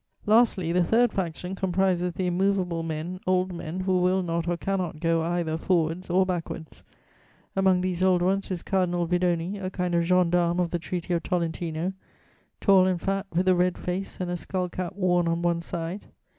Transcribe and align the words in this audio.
Lastly, 0.25 0.71
the 0.71 0.83
third 0.83 1.13
faction 1.13 1.53
comprises 1.53 2.13
the 2.13 2.25
immovable 2.25 2.81
men, 2.81 3.19
old 3.27 3.53
men 3.53 3.81
who 3.81 4.01
will 4.01 4.23
not 4.23 4.47
or 4.47 4.57
cannot 4.57 4.99
go 4.99 5.21
either 5.21 5.57
forwards 5.59 6.09
or 6.09 6.25
backwards: 6.25 6.81
among 7.55 7.81
these 7.81 8.01
old 8.01 8.23
ones 8.23 8.49
is 8.49 8.63
Cardinal 8.63 9.05
Vidoni, 9.05 9.59
a 9.59 9.69
kind 9.69 9.93
of 9.93 10.03
gendarme 10.03 10.59
of 10.59 10.71
the 10.71 10.79
Treaty 10.79 11.13
of 11.13 11.21
Tolentino: 11.21 11.93
tall 12.59 12.87
and 12.87 12.99
fat, 12.99 13.27
with 13.31 13.47
a 13.47 13.53
red 13.53 13.77
face, 13.77 14.19
and 14.19 14.31
a 14.31 14.37
skull 14.37 14.69
cap 14.69 14.93
worn 14.95 15.27
on 15.27 15.43
one 15.43 15.61
side. 15.61 16.07